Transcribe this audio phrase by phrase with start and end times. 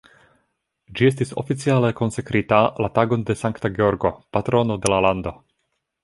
[0.99, 5.35] Ĝi estis oficiale konsekrita la tagon de Sankta Georgo, patrono de la lando.